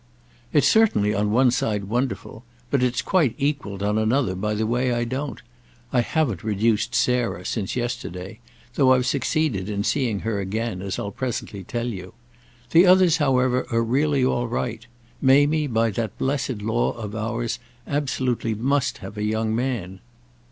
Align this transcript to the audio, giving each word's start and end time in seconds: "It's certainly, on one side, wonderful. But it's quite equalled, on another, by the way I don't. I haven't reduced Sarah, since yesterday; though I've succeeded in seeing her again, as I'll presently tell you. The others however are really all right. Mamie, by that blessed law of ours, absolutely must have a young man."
"It's 0.51 0.67
certainly, 0.67 1.13
on 1.13 1.29
one 1.29 1.51
side, 1.51 1.83
wonderful. 1.83 2.43
But 2.71 2.81
it's 2.81 3.03
quite 3.03 3.35
equalled, 3.37 3.83
on 3.83 3.99
another, 3.99 4.33
by 4.33 4.55
the 4.55 4.65
way 4.65 4.91
I 4.91 5.03
don't. 5.03 5.39
I 5.93 6.01
haven't 6.01 6.43
reduced 6.43 6.95
Sarah, 6.95 7.45
since 7.45 7.75
yesterday; 7.75 8.39
though 8.73 8.93
I've 8.93 9.05
succeeded 9.05 9.69
in 9.69 9.83
seeing 9.83 10.21
her 10.21 10.39
again, 10.39 10.81
as 10.81 10.97
I'll 10.97 11.11
presently 11.11 11.63
tell 11.63 11.85
you. 11.85 12.15
The 12.71 12.87
others 12.87 13.17
however 13.17 13.67
are 13.71 13.83
really 13.83 14.25
all 14.25 14.47
right. 14.47 14.87
Mamie, 15.21 15.67
by 15.67 15.91
that 15.91 16.17
blessed 16.17 16.63
law 16.63 16.93
of 16.93 17.15
ours, 17.15 17.59
absolutely 17.85 18.55
must 18.55 18.97
have 19.05 19.17
a 19.17 19.23
young 19.23 19.55
man." 19.55 19.99